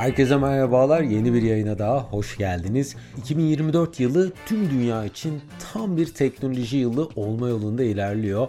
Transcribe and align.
Herkese 0.00 0.36
merhabalar. 0.36 1.00
Yeni 1.02 1.34
bir 1.34 1.42
yayına 1.42 1.78
daha 1.78 2.02
hoş 2.02 2.36
geldiniz. 2.36 2.96
2024 3.18 4.00
yılı 4.00 4.32
tüm 4.46 4.70
dünya 4.70 5.04
için 5.04 5.42
tam 5.72 5.96
bir 5.96 6.06
teknoloji 6.06 6.76
yılı 6.76 7.08
olma 7.16 7.48
yolunda 7.48 7.82
ilerliyor. 7.82 8.48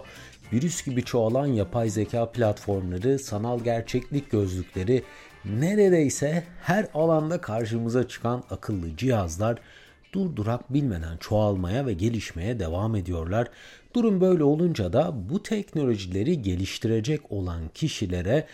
Virüs 0.54 0.86
gibi 0.86 1.04
çoğalan 1.04 1.48
yapay 1.48 1.90
zeka 1.90 2.32
platformları, 2.32 3.20
sanal 3.20 3.60
gerçeklik 3.60 4.32
gözlükleri, 4.32 5.04
neredeyse 5.46 6.44
her 6.62 6.88
alanda 6.94 7.42
karşımıza 7.42 8.08
çıkan 8.08 8.44
akıllı 8.50 8.98
cihazlar 8.98 9.58
durdurak 10.14 10.74
bilmeden 10.74 11.18
çoğalmaya 11.18 11.86
ve 11.86 11.94
gelişmeye 11.94 12.60
devam 12.60 12.96
ediyorlar. 12.96 13.48
Durum 13.96 14.22
böyle 14.22 14.44
olunca 14.44 14.94
da 14.94 15.14
bu 15.30 15.44
teknolojileri 15.44 16.42
geliştirecek 16.42 17.32
olan 17.32 17.62
kişilere 17.74 18.46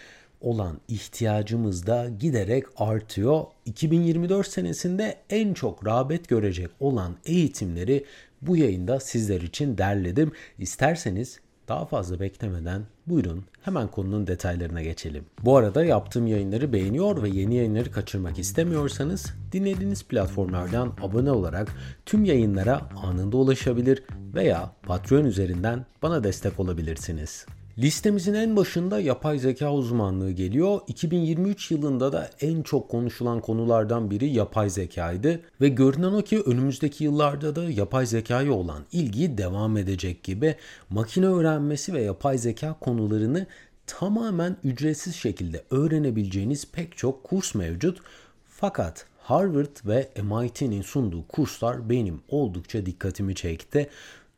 olan 0.42 0.78
ihtiyacımız 0.88 1.88
da 1.88 2.10
giderek 2.20 2.66
artıyor. 2.78 3.44
2024 3.66 4.48
senesinde 4.48 5.18
en 5.30 5.54
çok 5.54 5.88
rağbet 5.88 6.30
görecek 6.30 6.70
olan 6.80 7.16
eğitimleri 7.26 8.06
bu 8.42 8.58
yayında 8.58 9.00
sizler 9.00 9.42
için 9.42 9.78
derledim. 9.78 10.32
İsterseniz 10.60 11.40
daha 11.68 11.86
fazla 11.86 12.20
beklemeden 12.20 12.82
buyurun 13.08 13.46
hemen 13.62 13.88
konunun 13.88 14.28
detaylarına 14.28 14.82
geçelim. 14.82 15.26
Bu 15.44 15.58
arada 15.58 15.86
yaptığım 15.86 16.28
yayınları 16.28 16.74
beğeniyor 16.74 17.24
ve 17.24 17.30
yeni 17.30 17.56
yayınları 17.56 17.92
kaçırmak 17.92 18.40
istemiyorsanız 18.40 19.34
dinlediğiniz 19.52 20.04
platformlardan 20.04 20.94
abone 21.02 21.32
olarak 21.32 21.72
tüm 22.06 22.26
yayınlara 22.26 22.82
anında 23.04 23.38
ulaşabilir 23.38 24.04
veya 24.36 24.72
Patreon 24.84 25.26
üzerinden 25.26 25.86
bana 26.02 26.24
destek 26.24 26.60
olabilirsiniz. 26.60 27.46
Listemizin 27.80 28.34
en 28.34 28.56
başında 28.56 29.00
yapay 29.00 29.40
zeka 29.40 29.74
uzmanlığı 29.74 30.32
geliyor. 30.32 30.80
2023 30.88 31.72
yılında 31.72 32.12
da 32.12 32.30
en 32.42 32.62
çok 32.62 32.90
konuşulan 32.90 33.42
konulardan 33.42 34.12
biri 34.12 34.30
yapay 34.30 34.70
zekaydı 34.70 35.42
ve 35.62 35.70
görünen 35.70 36.14
o 36.14 36.22
ki 36.22 36.42
önümüzdeki 36.42 37.04
yıllarda 37.04 37.56
da 37.56 37.64
yapay 37.64 38.06
zekaya 38.06 38.54
olan 38.54 38.86
ilgi 38.92 39.38
devam 39.38 39.78
edecek 39.78 40.24
gibi 40.24 40.56
makine 40.90 41.26
öğrenmesi 41.26 41.94
ve 41.94 42.02
yapay 42.02 42.38
zeka 42.38 42.74
konularını 42.80 43.48
tamamen 43.88 44.58
ücretsiz 44.64 45.16
şekilde 45.16 45.64
öğrenebileceğiniz 45.72 46.72
pek 46.72 46.98
çok 46.98 47.24
kurs 47.24 47.56
mevcut. 47.56 48.00
Fakat 48.48 49.06
Harvard 49.28 49.88
ve 49.88 50.10
MIT'nin 50.24 50.82
sunduğu 50.82 51.28
kurslar 51.28 51.90
benim 51.90 52.22
oldukça 52.28 52.86
dikkatimi 52.86 53.36
çekti 53.36 53.90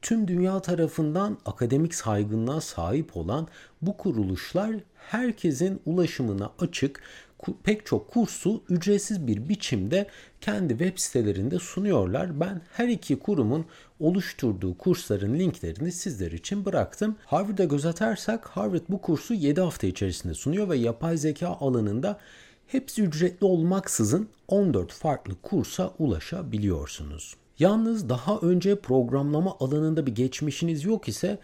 tüm 0.01 0.27
dünya 0.27 0.59
tarafından 0.59 1.37
akademik 1.45 1.95
saygınlığa 1.95 2.61
sahip 2.61 3.17
olan 3.17 3.47
bu 3.81 3.97
kuruluşlar 3.97 4.75
herkesin 4.95 5.81
ulaşımına 5.85 6.51
açık 6.59 7.01
pek 7.63 7.85
çok 7.85 8.11
kursu 8.11 8.63
ücretsiz 8.69 9.27
bir 9.27 9.49
biçimde 9.49 10.07
kendi 10.41 10.69
web 10.69 10.97
sitelerinde 10.97 11.59
sunuyorlar. 11.59 12.39
Ben 12.39 12.61
her 12.73 12.87
iki 12.87 13.19
kurumun 13.19 13.65
oluşturduğu 13.99 14.77
kursların 14.77 15.39
linklerini 15.39 15.91
sizler 15.91 16.31
için 16.31 16.65
bıraktım. 16.65 17.15
Harvard'a 17.25 17.63
göz 17.63 17.85
atarsak 17.85 18.47
Harvard 18.47 18.81
bu 18.89 19.01
kursu 19.01 19.33
7 19.33 19.61
hafta 19.61 19.87
içerisinde 19.87 20.33
sunuyor 20.33 20.69
ve 20.69 20.77
yapay 20.77 21.17
zeka 21.17 21.47
alanında 21.47 22.19
hepsi 22.67 23.03
ücretli 23.03 23.45
olmaksızın 23.45 24.29
14 24.47 24.91
farklı 24.91 25.35
kursa 25.41 25.93
ulaşabiliyorsunuz. 25.99 27.35
Yalnız 27.59 28.09
daha 28.09 28.37
önce 28.37 28.75
programlama 28.75 29.57
alanında 29.59 30.05
bir 30.05 30.15
geçmişiniz 30.15 30.85
yok 30.85 31.07
ise 31.07 31.39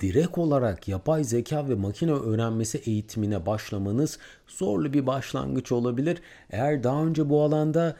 direkt 0.00 0.38
olarak 0.38 0.88
yapay 0.88 1.24
zeka 1.24 1.68
ve 1.68 1.74
makine 1.74 2.12
öğrenmesi 2.12 2.78
eğitimine 2.78 3.46
başlamanız 3.46 4.18
zorlu 4.48 4.92
bir 4.92 5.06
başlangıç 5.06 5.72
olabilir. 5.72 6.18
Eğer 6.50 6.84
daha 6.84 7.06
önce 7.06 7.28
bu 7.28 7.42
alanda 7.42 7.96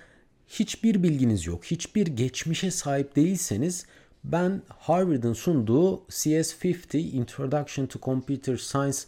hiçbir 0.48 1.02
bilginiz 1.02 1.46
yok, 1.46 1.64
hiçbir 1.64 2.06
geçmişe 2.06 2.70
sahip 2.70 3.16
değilseniz 3.16 3.86
ben 4.24 4.62
Harvard'ın 4.68 5.32
sunduğu 5.32 5.96
CS50 5.96 6.98
Introduction 6.98 7.86
to 7.86 7.98
Computer 8.02 8.56
Science 8.56 8.98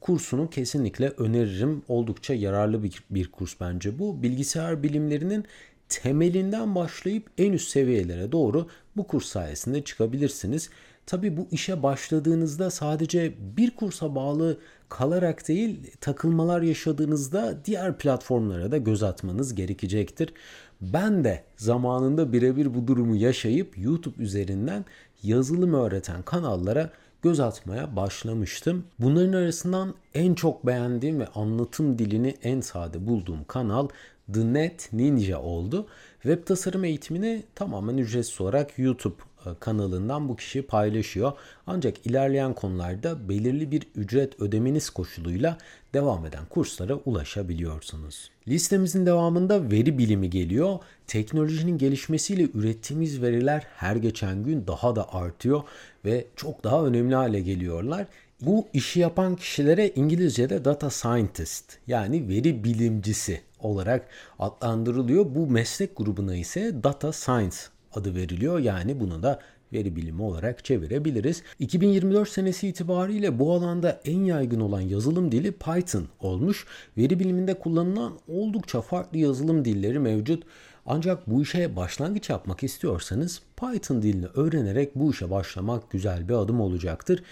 kursunu 0.00 0.50
kesinlikle 0.50 1.08
öneririm. 1.08 1.82
Oldukça 1.88 2.34
yararlı 2.34 2.82
bir, 2.82 3.04
bir 3.10 3.30
kurs 3.32 3.54
bence 3.60 3.98
bu. 3.98 4.22
Bilgisayar 4.22 4.82
bilimlerinin 4.82 5.44
temelinden 5.88 6.74
başlayıp 6.74 7.30
en 7.38 7.52
üst 7.52 7.68
seviyelere 7.68 8.32
doğru 8.32 8.68
bu 8.96 9.06
kurs 9.06 9.26
sayesinde 9.26 9.84
çıkabilirsiniz. 9.84 10.70
Tabi 11.06 11.36
bu 11.36 11.46
işe 11.50 11.82
başladığınızda 11.82 12.70
sadece 12.70 13.34
bir 13.56 13.70
kursa 13.70 14.14
bağlı 14.14 14.58
kalarak 14.88 15.48
değil 15.48 15.92
takılmalar 16.00 16.62
yaşadığınızda 16.62 17.58
diğer 17.64 17.98
platformlara 17.98 18.70
da 18.72 18.78
göz 18.78 19.02
atmanız 19.02 19.54
gerekecektir. 19.54 20.32
Ben 20.80 21.24
de 21.24 21.44
zamanında 21.56 22.32
birebir 22.32 22.74
bu 22.74 22.86
durumu 22.86 23.16
yaşayıp 23.16 23.78
YouTube 23.78 24.22
üzerinden 24.22 24.84
yazılım 25.22 25.74
öğreten 25.74 26.22
kanallara 26.22 26.90
göz 27.22 27.40
atmaya 27.40 27.96
başlamıştım. 27.96 28.84
Bunların 28.98 29.32
arasından 29.32 29.94
en 30.14 30.34
çok 30.34 30.66
beğendiğim 30.66 31.20
ve 31.20 31.26
anlatım 31.26 31.98
dilini 31.98 32.34
en 32.42 32.60
sade 32.60 33.06
bulduğum 33.06 33.44
kanal 33.44 33.88
The 34.32 34.52
Net 34.52 34.88
Ninja 34.92 35.40
oldu. 35.42 35.86
Web 36.22 36.46
tasarım 36.46 36.84
eğitimini 36.84 37.42
tamamen 37.54 37.96
ücretsiz 37.96 38.40
olarak 38.40 38.78
YouTube 38.78 39.16
e, 39.46 39.48
kanalından 39.60 40.28
bu 40.28 40.36
kişi 40.36 40.62
paylaşıyor. 40.62 41.32
Ancak 41.66 42.06
ilerleyen 42.06 42.54
konularda 42.54 43.28
belirli 43.28 43.70
bir 43.70 43.82
ücret 43.94 44.40
ödemeniz 44.40 44.90
koşuluyla 44.90 45.58
devam 45.94 46.26
eden 46.26 46.46
kurslara 46.50 46.94
ulaşabiliyorsunuz. 46.94 48.30
Listemizin 48.48 49.06
devamında 49.06 49.70
veri 49.70 49.98
bilimi 49.98 50.30
geliyor. 50.30 50.78
Teknolojinin 51.06 51.78
gelişmesiyle 51.78 52.48
ürettiğimiz 52.54 53.22
veriler 53.22 53.66
her 53.76 53.96
geçen 53.96 54.44
gün 54.44 54.66
daha 54.66 54.96
da 54.96 55.14
artıyor 55.14 55.62
ve 56.04 56.26
çok 56.36 56.64
daha 56.64 56.86
önemli 56.86 57.14
hale 57.14 57.40
geliyorlar. 57.40 58.06
Bu 58.40 58.68
işi 58.72 59.00
yapan 59.00 59.36
kişilere 59.36 59.88
İngilizce'de 59.88 60.64
data 60.64 60.90
scientist 60.90 61.78
yani 61.86 62.28
veri 62.28 62.64
bilimcisi 62.64 63.40
olarak 63.64 64.08
adlandırılıyor. 64.38 65.34
Bu 65.34 65.46
meslek 65.46 65.96
grubuna 65.96 66.36
ise 66.36 66.82
data 66.82 67.12
science 67.12 67.56
adı 67.94 68.14
veriliyor. 68.14 68.58
Yani 68.58 69.00
bunu 69.00 69.22
da 69.22 69.40
veri 69.72 69.96
bilimi 69.96 70.22
olarak 70.22 70.64
çevirebiliriz. 70.64 71.42
2024 71.58 72.28
senesi 72.28 72.68
itibariyle 72.68 73.38
bu 73.38 73.52
alanda 73.52 74.00
en 74.04 74.24
yaygın 74.24 74.60
olan 74.60 74.80
yazılım 74.80 75.32
dili 75.32 75.52
Python 75.52 76.06
olmuş. 76.20 76.66
Veri 76.98 77.20
biliminde 77.20 77.54
kullanılan 77.54 78.12
oldukça 78.28 78.80
farklı 78.80 79.18
yazılım 79.18 79.64
dilleri 79.64 79.98
mevcut. 79.98 80.42
Ancak 80.86 81.30
bu 81.30 81.42
işe 81.42 81.76
başlangıç 81.76 82.30
yapmak 82.30 82.62
istiyorsanız 82.62 83.42
Python 83.56 84.02
dilini 84.02 84.26
öğrenerek 84.26 84.94
bu 84.94 85.10
işe 85.10 85.30
başlamak 85.30 85.90
güzel 85.90 86.28
bir 86.28 86.34
adım 86.34 86.60
olacaktır. 86.60 87.22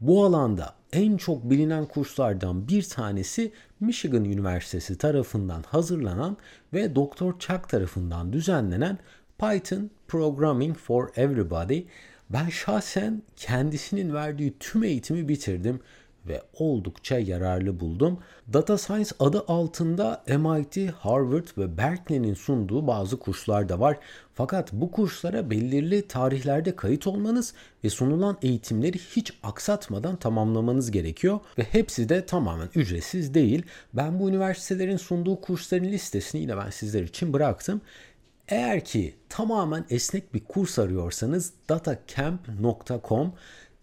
Bu 0.00 0.24
alanda 0.24 0.74
en 0.92 1.16
çok 1.16 1.50
bilinen 1.50 1.86
kurslardan 1.86 2.68
bir 2.68 2.82
tanesi 2.82 3.52
Michigan 3.80 4.24
Üniversitesi 4.24 4.98
tarafından 4.98 5.62
hazırlanan 5.62 6.36
ve 6.72 6.96
Dr. 6.96 7.38
Chuck 7.38 7.68
tarafından 7.68 8.32
düzenlenen 8.32 8.98
Python 9.38 9.90
Programming 10.08 10.76
for 10.76 11.08
Everybody. 11.16 11.82
Ben 12.30 12.48
şahsen 12.48 13.22
kendisinin 13.36 14.14
verdiği 14.14 14.54
tüm 14.60 14.84
eğitimi 14.84 15.28
bitirdim 15.28 15.80
ve 16.28 16.42
oldukça 16.54 17.18
yararlı 17.18 17.80
buldum. 17.80 18.18
Data 18.52 18.78
Science 18.78 19.10
adı 19.20 19.44
altında 19.48 20.24
MIT, 20.28 20.92
Harvard 20.92 21.46
ve 21.58 21.76
Berkeley'nin 21.76 22.34
sunduğu 22.34 22.86
bazı 22.86 23.18
kurslar 23.18 23.68
da 23.68 23.80
var. 23.80 23.98
Fakat 24.34 24.72
bu 24.72 24.90
kurslara 24.90 25.50
belirli 25.50 26.08
tarihlerde 26.08 26.76
kayıt 26.76 27.06
olmanız 27.06 27.54
ve 27.84 27.90
sunulan 27.90 28.38
eğitimleri 28.42 28.98
hiç 28.98 29.32
aksatmadan 29.42 30.16
tamamlamanız 30.16 30.90
gerekiyor 30.90 31.40
ve 31.58 31.62
hepsi 31.62 32.08
de 32.08 32.26
tamamen 32.26 32.68
ücretsiz 32.74 33.34
değil. 33.34 33.62
Ben 33.94 34.20
bu 34.20 34.28
üniversitelerin 34.28 34.96
sunduğu 34.96 35.40
kursların 35.40 35.84
listesini 35.84 36.40
yine 36.40 36.56
ben 36.56 36.70
sizler 36.70 37.02
için 37.02 37.32
bıraktım. 37.32 37.80
Eğer 38.48 38.84
ki 38.84 39.14
tamamen 39.28 39.84
esnek 39.90 40.34
bir 40.34 40.44
kurs 40.44 40.78
arıyorsanız 40.78 41.52
datacamp.com 41.68 43.32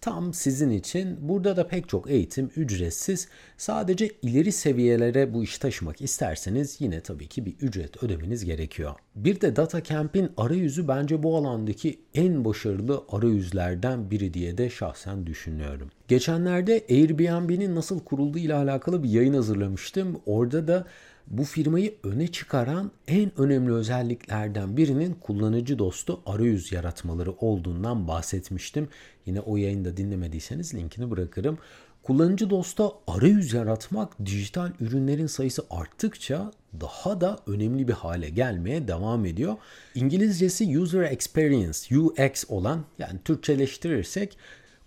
tam 0.05 0.33
sizin 0.33 0.69
için. 0.69 1.17
Burada 1.21 1.57
da 1.57 1.67
pek 1.67 1.89
çok 1.89 2.09
eğitim 2.09 2.51
ücretsiz. 2.55 3.27
Sadece 3.57 4.11
ileri 4.21 4.51
seviyelere 4.51 5.33
bu 5.33 5.43
işi 5.43 5.59
taşımak 5.59 6.01
isterseniz 6.01 6.77
yine 6.79 7.01
tabii 7.01 7.27
ki 7.27 7.45
bir 7.45 7.53
ücret 7.61 8.03
ödemeniz 8.03 8.45
gerekiyor. 8.45 8.93
Bir 9.15 9.41
de 9.41 9.55
DataCamp'in 9.55 10.31
arayüzü 10.37 10.87
bence 10.87 11.23
bu 11.23 11.37
alandaki 11.37 11.99
en 12.13 12.45
başarılı 12.45 13.03
arayüzlerden 13.09 14.11
biri 14.11 14.33
diye 14.33 14.57
de 14.57 14.69
şahsen 14.69 15.27
düşünüyorum. 15.27 15.89
Geçenlerde 16.07 16.85
Airbnb'nin 16.89 17.75
nasıl 17.75 17.99
kurulduğu 17.99 18.39
ile 18.39 18.53
alakalı 18.53 19.03
bir 19.03 19.09
yayın 19.09 19.33
hazırlamıştım. 19.33 20.21
Orada 20.25 20.67
da 20.67 20.85
bu 21.27 21.43
firmayı 21.43 21.95
öne 22.03 22.27
çıkaran 22.27 22.91
en 23.07 23.39
önemli 23.39 23.73
özelliklerden 23.73 24.77
birinin 24.77 25.13
kullanıcı 25.13 25.79
dostu 25.79 26.21
arayüz 26.25 26.71
yaratmaları 26.71 27.31
olduğundan 27.31 28.07
bahsetmiştim. 28.07 28.87
Yine 29.25 29.39
o 29.39 29.57
yayında 29.57 29.97
dinlemediyseniz 29.97 30.73
linkini 30.73 31.11
bırakırım. 31.11 31.57
Kullanıcı 32.03 32.49
dosta 32.49 32.91
arayüz 33.07 33.53
yaratmak 33.53 34.25
dijital 34.25 34.71
ürünlerin 34.79 35.27
sayısı 35.27 35.65
arttıkça 35.69 36.51
daha 36.81 37.21
da 37.21 37.39
önemli 37.47 37.87
bir 37.87 37.93
hale 37.93 38.29
gelmeye 38.29 38.87
devam 38.87 39.25
ediyor. 39.25 39.55
İngilizcesi 39.95 40.79
user 40.79 41.03
experience, 41.03 41.99
UX 41.99 42.45
olan 42.49 42.85
yani 42.99 43.19
Türkçeleştirirsek 43.25 44.37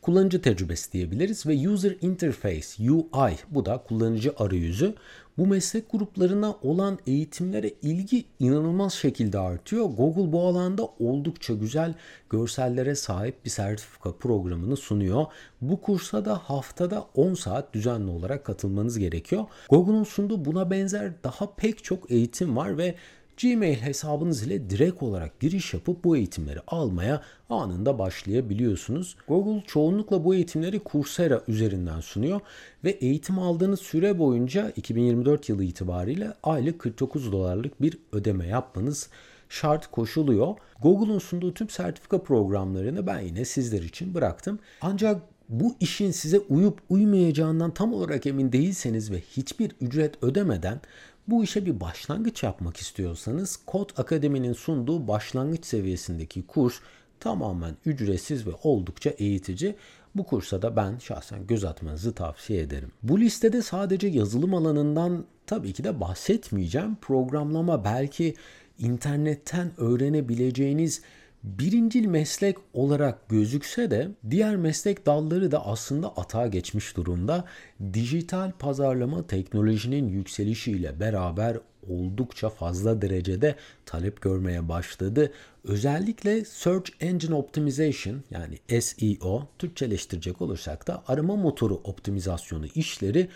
kullanıcı 0.02 0.42
tecrübesi 0.42 0.92
diyebiliriz 0.92 1.46
ve 1.46 1.68
user 1.68 1.96
interface 2.00 2.92
UI 2.92 3.36
bu 3.50 3.66
da 3.66 3.78
kullanıcı 3.88 4.32
arayüzü. 4.36 4.94
Bu 5.38 5.46
meslek 5.46 5.90
gruplarına 5.90 6.56
olan 6.62 6.98
eğitimlere 7.06 7.70
ilgi 7.82 8.24
inanılmaz 8.38 8.92
şekilde 8.92 9.38
artıyor. 9.38 9.84
Google 9.84 10.32
bu 10.32 10.40
alanda 10.40 10.88
oldukça 10.98 11.54
güzel 11.54 11.94
görsellere 12.30 12.94
sahip 12.94 13.44
bir 13.44 13.50
sertifika 13.50 14.12
programını 14.12 14.76
sunuyor. 14.76 15.26
Bu 15.60 15.80
kursa 15.80 16.24
da 16.24 16.34
haftada 16.36 17.06
10 17.14 17.34
saat 17.34 17.74
düzenli 17.74 18.10
olarak 18.10 18.44
katılmanız 18.44 18.98
gerekiyor. 18.98 19.44
Google'un 19.70 20.04
sunduğu 20.04 20.44
buna 20.44 20.70
benzer 20.70 21.12
daha 21.24 21.54
pek 21.54 21.84
çok 21.84 22.10
eğitim 22.10 22.56
var 22.56 22.78
ve 22.78 22.94
Gmail 23.42 23.76
hesabınız 23.76 24.42
ile 24.42 24.70
direkt 24.70 25.02
olarak 25.02 25.40
giriş 25.40 25.74
yapıp 25.74 26.04
bu 26.04 26.16
eğitimleri 26.16 26.60
almaya 26.66 27.22
anında 27.50 27.98
başlayabiliyorsunuz. 27.98 29.16
Google 29.28 29.62
çoğunlukla 29.66 30.24
bu 30.24 30.34
eğitimleri 30.34 30.80
Coursera 30.92 31.42
üzerinden 31.48 32.00
sunuyor 32.00 32.40
ve 32.84 32.90
eğitim 32.90 33.38
aldığınız 33.38 33.80
süre 33.80 34.18
boyunca 34.18 34.72
2024 34.76 35.48
yılı 35.48 35.64
itibariyle 35.64 36.32
aylık 36.42 36.78
49 36.78 37.32
dolarlık 37.32 37.82
bir 37.82 37.98
ödeme 38.12 38.46
yapmanız 38.46 39.08
şart 39.48 39.86
koşuluyor. 39.86 40.54
Google'un 40.82 41.18
sunduğu 41.18 41.54
tüm 41.54 41.68
sertifika 41.68 42.22
programlarını 42.22 43.06
ben 43.06 43.20
yine 43.20 43.44
sizler 43.44 43.82
için 43.82 44.14
bıraktım. 44.14 44.58
Ancak 44.80 45.22
bu 45.48 45.74
işin 45.80 46.10
size 46.10 46.38
uyup 46.38 46.80
uymayacağından 46.88 47.74
tam 47.74 47.92
olarak 47.92 48.26
emin 48.26 48.52
değilseniz 48.52 49.12
ve 49.12 49.20
hiçbir 49.20 49.70
ücret 49.80 50.22
ödemeden 50.22 50.80
bu 51.28 51.44
işe 51.44 51.66
bir 51.66 51.80
başlangıç 51.80 52.42
yapmak 52.42 52.76
istiyorsanız 52.76 53.56
Kod 53.66 53.90
Akademi'nin 53.96 54.52
sunduğu 54.52 55.08
başlangıç 55.08 55.64
seviyesindeki 55.64 56.46
kurs 56.46 56.74
tamamen 57.20 57.76
ücretsiz 57.86 58.46
ve 58.46 58.50
oldukça 58.62 59.10
eğitici. 59.10 59.76
Bu 60.14 60.24
kursa 60.24 60.62
da 60.62 60.76
ben 60.76 60.98
şahsen 60.98 61.46
göz 61.46 61.64
atmanızı 61.64 62.14
tavsiye 62.14 62.60
ederim. 62.60 62.92
Bu 63.02 63.20
listede 63.20 63.62
sadece 63.62 64.08
yazılım 64.08 64.54
alanından 64.54 65.24
tabii 65.46 65.72
ki 65.72 65.84
de 65.84 66.00
bahsetmeyeceğim. 66.00 66.96
Programlama 67.00 67.84
belki 67.84 68.34
internetten 68.78 69.72
öğrenebileceğiniz 69.76 71.02
birincil 71.42 72.06
meslek 72.06 72.56
olarak 72.72 73.28
gözükse 73.28 73.90
de 73.90 74.08
diğer 74.30 74.56
meslek 74.56 75.06
dalları 75.06 75.50
da 75.50 75.66
aslında 75.66 76.16
atağa 76.16 76.46
geçmiş 76.46 76.96
durumda. 76.96 77.44
Dijital 77.92 78.52
pazarlama 78.58 79.26
teknolojinin 79.26 80.08
yükselişiyle 80.08 81.00
beraber 81.00 81.56
oldukça 81.88 82.48
fazla 82.48 83.02
derecede 83.02 83.54
talep 83.86 84.20
görmeye 84.20 84.68
başladı. 84.68 85.32
Özellikle 85.64 86.44
Search 86.44 86.90
Engine 87.00 87.34
Optimization 87.34 88.22
yani 88.30 88.82
SEO 88.82 89.48
Türkçeleştirecek 89.58 90.42
olursak 90.42 90.86
da 90.86 91.02
arama 91.06 91.36
motoru 91.36 91.74
optimizasyonu 91.74 92.66
işleri 92.74 93.28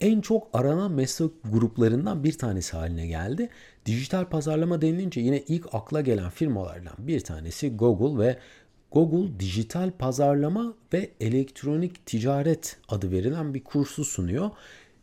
en 0.00 0.20
çok 0.20 0.48
aranan 0.52 0.92
meslek 0.92 1.30
gruplarından 1.44 2.24
bir 2.24 2.32
tanesi 2.32 2.76
haline 2.76 3.06
geldi. 3.06 3.48
Dijital 3.86 4.24
pazarlama 4.24 4.82
denilince 4.82 5.20
yine 5.20 5.40
ilk 5.40 5.74
akla 5.74 6.00
gelen 6.00 6.30
firmalardan 6.30 6.94
bir 6.98 7.20
tanesi 7.20 7.76
Google 7.76 8.24
ve 8.24 8.38
Google 8.92 9.40
dijital 9.40 9.90
pazarlama 9.90 10.74
ve 10.92 11.10
elektronik 11.20 12.06
ticaret 12.06 12.76
adı 12.88 13.10
verilen 13.10 13.54
bir 13.54 13.64
kursu 13.64 14.04
sunuyor. 14.04 14.50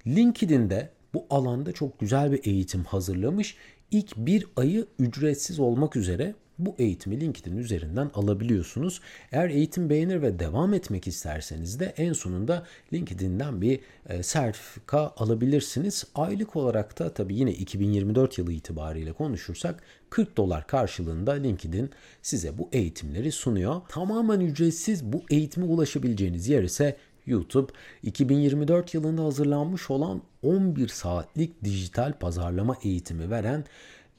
LinkedIn'de 0.08 0.90
bu 1.14 1.26
alanda 1.30 1.72
çok 1.72 2.00
güzel 2.00 2.32
bir 2.32 2.46
eğitim 2.46 2.84
hazırlamış. 2.84 3.58
İlk 3.92 4.18
bir 4.18 4.48
ayı 4.56 4.88
ücretsiz 5.00 5.60
olmak 5.60 5.96
üzere 5.96 6.36
bu 6.60 6.76
eğitimi 6.78 7.22
LinkedIn 7.22 7.58
üzerinden 7.58 8.12
alabiliyorsunuz. 8.14 9.02
Eğer 9.32 9.50
eğitim 9.50 9.90
beğenir 9.90 10.22
ve 10.22 10.40
devam 10.40 10.74
etmek 10.74 11.08
isterseniz 11.08 11.80
de 11.80 11.94
en 11.98 12.14
sonunda 12.14 12.66
LinkedIn'den 12.94 13.62
bir 13.62 13.80
e, 14.10 14.24
sertifika 14.24 15.14
alabilirsiniz. 15.18 16.06
Aylık 16.16 16.56
olarak 16.56 17.00
da 17.00 17.14
tabii 17.14 17.36
yine 17.36 17.52
2024 17.52 18.38
yılı 18.38 18.52
itibariyle 18.52 19.14
konuşursak 19.14 19.84
40 20.10 20.38
dolar 20.38 20.68
karşılığında 20.68 21.32
LinkedIn 21.32 21.90
size 22.22 22.58
bu 22.58 22.70
eğitimleri 22.72 23.32
sunuyor. 23.32 23.82
Tamamen 23.90 24.40
ücretsiz 24.40 25.04
bu 25.04 25.24
eğitime 25.30 25.66
ulaşabileceğiniz 25.66 26.48
yer 26.48 26.64
ise 26.64 26.98
YouTube 27.26 27.72
2024 28.04 28.94
yılında 28.94 29.24
hazırlanmış 29.24 29.90
olan 29.90 30.22
11 30.44 30.88
saatlik 30.88 31.64
dijital 31.64 32.14
pazarlama 32.14 32.76
eğitimi 32.84 33.32
veren 33.32 33.66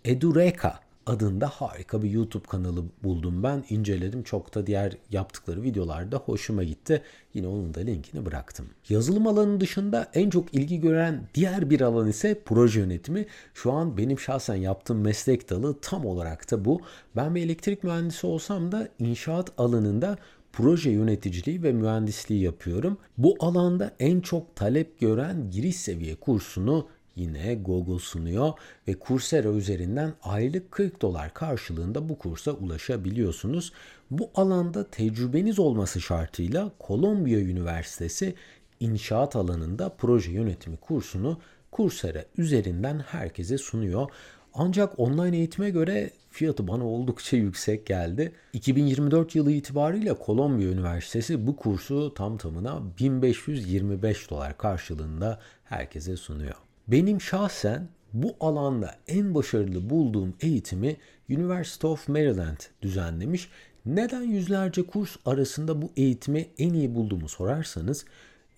Edureka 0.04 0.80
adında 1.08 1.48
harika 1.48 2.02
bir 2.02 2.10
YouTube 2.10 2.46
kanalı 2.46 2.84
buldum 3.02 3.42
ben. 3.42 3.64
inceledim. 3.68 4.22
Çok 4.22 4.54
da 4.54 4.66
diğer 4.66 4.96
yaptıkları 5.10 5.62
videolarda 5.62 6.16
hoşuma 6.16 6.64
gitti. 6.64 7.02
Yine 7.34 7.46
onun 7.46 7.74
da 7.74 7.80
linkini 7.80 8.26
bıraktım. 8.26 8.66
Yazılım 8.88 9.26
alanı 9.26 9.60
dışında 9.60 10.10
en 10.14 10.30
çok 10.30 10.54
ilgi 10.54 10.80
gören 10.80 11.28
diğer 11.34 11.70
bir 11.70 11.80
alan 11.80 12.08
ise 12.08 12.42
proje 12.44 12.80
yönetimi. 12.80 13.26
Şu 13.54 13.72
an 13.72 13.96
benim 13.96 14.18
şahsen 14.18 14.54
yaptığım 14.54 15.00
meslek 15.00 15.50
dalı 15.50 15.80
tam 15.80 16.06
olarak 16.06 16.50
da 16.50 16.64
bu. 16.64 16.80
Ben 17.16 17.34
bir 17.34 17.42
elektrik 17.42 17.84
mühendisi 17.84 18.26
olsam 18.26 18.72
da 18.72 18.88
inşaat 18.98 19.52
alanında 19.58 20.18
proje 20.52 20.90
yöneticiliği 20.90 21.62
ve 21.62 21.72
mühendisliği 21.72 22.42
yapıyorum. 22.42 22.98
Bu 23.18 23.36
alanda 23.40 23.90
en 24.00 24.20
çok 24.20 24.56
talep 24.56 25.00
gören 25.00 25.50
giriş 25.50 25.76
seviye 25.76 26.14
kursunu 26.14 26.86
yine 27.18 27.54
Google 27.54 27.98
sunuyor 27.98 28.52
ve 28.88 28.94
Coursera 29.06 29.48
üzerinden 29.48 30.12
aylık 30.22 30.72
40 30.72 31.02
dolar 31.02 31.34
karşılığında 31.34 32.08
bu 32.08 32.18
kursa 32.18 32.50
ulaşabiliyorsunuz. 32.50 33.72
Bu 34.10 34.30
alanda 34.34 34.90
tecrübeniz 34.90 35.58
olması 35.58 36.00
şartıyla 36.00 36.72
Columbia 36.86 37.38
Üniversitesi 37.38 38.34
inşaat 38.80 39.36
alanında 39.36 39.88
proje 39.88 40.32
yönetimi 40.32 40.76
kursunu 40.76 41.38
Coursera 41.72 42.24
üzerinden 42.38 42.98
herkese 42.98 43.58
sunuyor. 43.58 44.10
Ancak 44.54 44.98
online 44.98 45.36
eğitime 45.36 45.70
göre 45.70 46.10
fiyatı 46.30 46.68
bana 46.68 46.86
oldukça 46.86 47.36
yüksek 47.46 47.86
geldi. 47.86 48.32
2024 48.52 49.34
yılı 49.34 49.52
itibariyle 49.52 50.14
Columbia 50.26 50.66
Üniversitesi 50.66 51.46
bu 51.46 51.56
kursu 51.56 52.14
tam 52.14 52.36
tamına 52.36 52.82
1525 53.00 54.30
dolar 54.30 54.58
karşılığında 54.58 55.40
herkese 55.64 56.16
sunuyor. 56.16 56.67
Benim 56.88 57.20
şahsen 57.20 57.88
bu 58.12 58.36
alanda 58.40 58.94
en 59.08 59.34
başarılı 59.34 59.90
bulduğum 59.90 60.34
eğitimi 60.40 60.96
University 61.30 61.86
of 61.86 62.08
Maryland 62.08 62.58
düzenlemiş. 62.82 63.48
Neden 63.86 64.22
yüzlerce 64.22 64.82
kurs 64.82 65.16
arasında 65.26 65.82
bu 65.82 65.90
eğitimi 65.96 66.48
en 66.58 66.72
iyi 66.74 66.94
bulduğumu 66.94 67.28
sorarsanız 67.28 68.04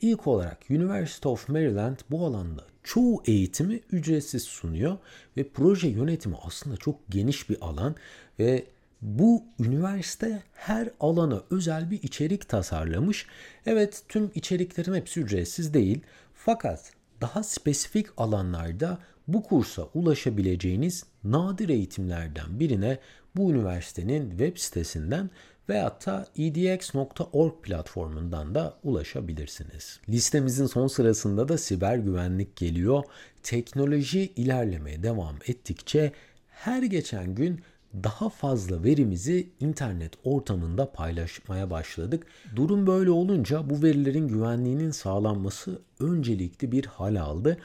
ilk 0.01 0.27
olarak 0.27 0.59
University 0.71 1.29
of 1.29 1.49
Maryland 1.49 1.97
bu 2.11 2.27
alanda 2.27 2.65
çoğu 2.83 3.23
eğitimi 3.27 3.81
ücretsiz 3.93 4.43
sunuyor 4.43 4.99
ve 5.37 5.49
proje 5.49 5.89
yönetimi 5.89 6.37
aslında 6.43 6.77
çok 6.77 6.97
geniş 7.09 7.51
bir 7.51 7.57
alan 7.61 7.95
ve 8.39 8.65
bu 9.03 9.45
üniversite 9.61 10.43
her 10.53 10.91
alana 11.01 11.43
özel 11.51 11.91
bir 11.91 12.03
içerik 12.03 12.49
tasarlamış. 12.49 13.27
Evet 13.67 14.03
tüm 14.09 14.31
içeriklerin 14.35 14.95
hepsi 14.95 15.21
ücretsiz 15.21 15.75
değil 15.75 16.01
fakat 16.35 17.00
daha 17.21 17.43
spesifik 17.43 18.07
alanlarda 18.17 18.99
bu 19.29 19.43
kursa 19.43 19.83
ulaşabileceğiniz 19.95 21.05
nadir 21.25 21.69
eğitimlerden 21.69 22.61
birine 22.61 22.99
bu 23.37 23.51
üniversitenin 23.51 24.31
web 24.31 24.57
sitesinden 24.57 25.31
veyahut 25.69 26.07
da 26.07 26.27
edx.org 26.39 27.63
platformundan 27.63 28.55
da 28.55 28.79
ulaşabilirsiniz. 28.85 30.01
Listemizin 30.09 30.67
son 30.67 30.87
sırasında 30.87 31.49
da 31.49 31.59
siber 31.59 31.97
güvenlik 31.97 32.57
geliyor. 32.57 33.03
Teknoloji 33.43 34.33
ilerlemeye 34.37 35.03
devam 35.03 35.37
ettikçe 35.47 36.13
her 36.49 36.83
geçen 36.83 37.35
gün 37.35 37.61
daha 37.95 38.29
fazla 38.29 38.85
verimizi 38.85 39.49
internet 39.61 40.13
ortamında 40.25 40.93
paylaşmaya 40.93 41.71
başladık. 41.71 42.27
Durum 42.57 42.87
böyle 42.87 43.11
olunca 43.11 43.71
bu 43.71 43.83
verilerin 43.83 44.29
güvenliğinin 44.29 44.91
sağlanması 44.91 45.83
öncelikli 46.01 46.73
bir 46.73 46.85
hal 46.85 47.21
aldı. 47.21 47.59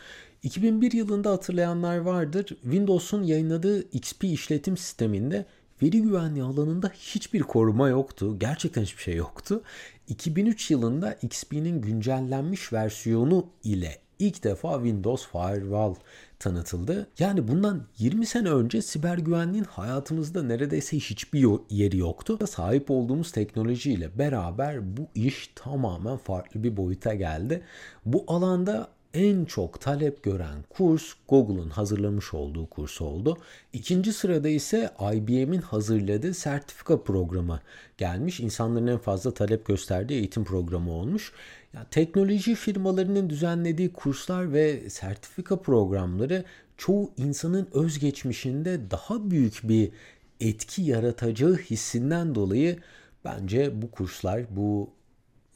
2001 0.43 0.91
yılında 0.91 1.31
hatırlayanlar 1.31 1.97
vardır. 1.97 2.45
Windows'un 2.61 3.23
yayınladığı 3.23 3.81
XP 3.91 4.23
işletim 4.23 4.77
sisteminde 4.77 5.45
veri 5.83 6.01
güvenliği 6.01 6.43
alanında 6.43 6.91
hiçbir 6.93 7.41
koruma 7.41 7.89
yoktu. 7.89 8.39
Gerçekten 8.39 8.81
hiçbir 8.81 9.01
şey 9.01 9.15
yoktu. 9.15 9.61
2003 10.07 10.71
yılında 10.71 11.13
XP'nin 11.21 11.81
güncellenmiş 11.81 12.73
versiyonu 12.73 13.45
ile 13.63 13.97
ilk 14.19 14.43
defa 14.43 14.75
Windows 14.75 15.27
Firewall 15.27 15.95
tanıtıldı. 16.39 17.07
Yani 17.19 17.47
bundan 17.47 17.87
20 17.97 18.25
sene 18.25 18.49
önce 18.49 18.81
siber 18.81 19.17
güvenliğin 19.17 19.63
hayatımızda 19.63 20.43
neredeyse 20.43 20.97
hiçbir 20.97 21.47
yeri 21.69 21.97
yoktu. 21.97 22.39
Sahip 22.47 22.91
olduğumuz 22.91 23.31
teknolojiyle 23.31 24.19
beraber 24.19 24.97
bu 24.97 25.07
iş 25.15 25.51
tamamen 25.55 26.17
farklı 26.17 26.63
bir 26.63 26.77
boyuta 26.77 27.13
geldi. 27.13 27.63
Bu 28.05 28.23
alanda 28.27 28.94
en 29.15 29.45
çok 29.45 29.81
talep 29.81 30.23
gören 30.23 30.63
kurs 30.69 31.13
Google'un 31.27 31.69
hazırlamış 31.69 32.33
olduğu 32.33 32.69
kurs 32.69 33.01
oldu. 33.01 33.37
İkinci 33.73 34.13
sırada 34.13 34.49
ise 34.49 34.89
IBM'in 35.13 35.61
hazırladığı 35.61 36.33
sertifika 36.33 37.03
programı 37.03 37.59
gelmiş. 37.97 38.39
İnsanların 38.39 38.87
en 38.87 38.97
fazla 38.97 39.33
talep 39.33 39.65
gösterdiği 39.65 40.13
eğitim 40.13 40.43
programı 40.43 40.91
olmuş. 40.91 41.31
Yani 41.73 41.85
teknoloji 41.91 42.55
firmalarının 42.55 43.29
düzenlediği 43.29 43.93
kurslar 43.93 44.53
ve 44.53 44.89
sertifika 44.89 45.59
programları 45.59 46.43
çoğu 46.77 47.11
insanın 47.17 47.67
özgeçmişinde 47.73 48.91
daha 48.91 49.31
büyük 49.31 49.59
bir 49.63 49.91
etki 50.39 50.81
yaratacağı 50.81 51.55
hissinden 51.55 52.35
dolayı 52.35 52.79
bence 53.25 53.81
bu 53.81 53.91
kurslar, 53.91 54.41
bu 54.49 54.89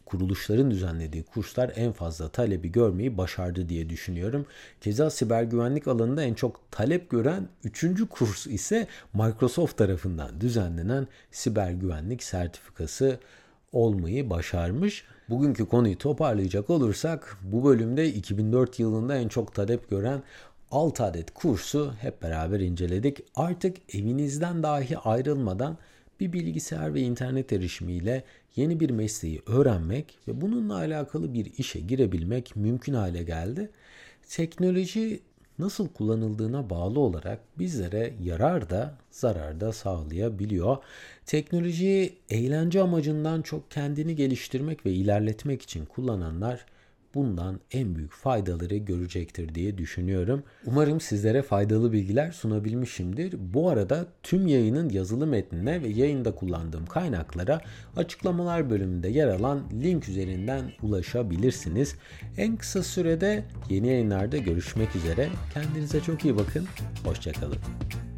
kuruluşların 0.09 0.71
düzenlediği 0.71 1.23
kurslar 1.23 1.71
en 1.75 1.91
fazla 1.91 2.29
talebi 2.29 2.71
görmeyi 2.71 3.17
başardı 3.17 3.69
diye 3.69 3.89
düşünüyorum. 3.89 4.45
Keza 4.81 5.09
siber 5.09 5.43
güvenlik 5.43 5.87
alanında 5.87 6.23
en 6.23 6.33
çok 6.33 6.71
talep 6.71 7.09
gören 7.09 7.47
üçüncü 7.63 8.07
kurs 8.07 8.47
ise 8.47 8.87
Microsoft 9.13 9.77
tarafından 9.77 10.41
düzenlenen 10.41 11.07
siber 11.31 11.71
güvenlik 11.71 12.23
sertifikası 12.23 13.19
olmayı 13.71 14.29
başarmış. 14.29 15.03
Bugünkü 15.29 15.65
konuyu 15.65 15.97
toparlayacak 15.97 16.69
olursak 16.69 17.37
bu 17.41 17.65
bölümde 17.65 18.07
2004 18.07 18.79
yılında 18.79 19.15
en 19.15 19.27
çok 19.27 19.55
talep 19.55 19.89
gören 19.89 20.23
6 20.71 21.03
adet 21.03 21.33
kursu 21.33 21.93
hep 22.01 22.21
beraber 22.21 22.59
inceledik. 22.59 23.23
Artık 23.35 23.95
evinizden 23.95 24.63
dahi 24.63 24.97
ayrılmadan 24.97 25.77
bir 26.19 26.33
bilgisayar 26.33 26.93
ve 26.93 27.01
internet 27.01 27.53
erişimiyle 27.53 28.23
yeni 28.55 28.79
bir 28.79 28.89
mesleği 28.89 29.41
öğrenmek 29.47 30.17
ve 30.27 30.41
bununla 30.41 30.75
alakalı 30.75 31.33
bir 31.33 31.51
işe 31.57 31.79
girebilmek 31.79 32.55
mümkün 32.55 32.93
hale 32.93 33.23
geldi. 33.23 33.69
Teknoloji 34.29 35.19
nasıl 35.59 35.87
kullanıldığına 35.87 36.69
bağlı 36.69 36.99
olarak 36.99 37.39
bizlere 37.59 38.13
yarar 38.23 38.69
da 38.69 38.97
zarar 39.11 39.59
da 39.59 39.73
sağlayabiliyor. 39.73 40.77
Teknolojiyi 41.25 42.17
eğlence 42.29 42.81
amacından 42.81 43.41
çok 43.41 43.71
kendini 43.71 44.15
geliştirmek 44.15 44.85
ve 44.85 44.91
ilerletmek 44.91 45.61
için 45.61 45.85
kullananlar 45.85 46.65
bundan 47.15 47.59
en 47.71 47.95
büyük 47.95 48.13
faydaları 48.13 48.77
görecektir 48.77 49.55
diye 49.55 49.77
düşünüyorum. 49.77 50.43
Umarım 50.65 51.01
sizlere 51.01 51.41
faydalı 51.41 51.91
bilgiler 51.91 52.31
sunabilmişimdir. 52.31 53.35
Bu 53.39 53.69
arada 53.69 54.05
tüm 54.23 54.47
yayının 54.47 54.89
yazılı 54.89 55.27
metnine 55.27 55.83
ve 55.83 55.87
yayında 55.87 56.35
kullandığım 56.35 56.85
kaynaklara 56.85 57.61
açıklamalar 57.95 58.69
bölümünde 58.69 59.09
yer 59.09 59.27
alan 59.27 59.63
link 59.83 60.09
üzerinden 60.09 60.71
ulaşabilirsiniz. 60.81 61.95
En 62.37 62.57
kısa 62.57 62.83
sürede 62.83 63.43
yeni 63.69 63.87
yayınlarda 63.87 64.37
görüşmek 64.37 64.95
üzere. 64.95 65.29
Kendinize 65.53 66.01
çok 66.01 66.25
iyi 66.25 66.37
bakın. 66.37 66.67
Hoşçakalın. 67.03 68.08